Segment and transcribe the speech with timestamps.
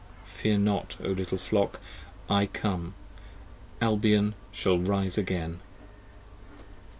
[0.25, 1.79] Fear not, O little Flock,
[2.27, 2.95] I come:
[3.83, 5.59] Albion shall rise again.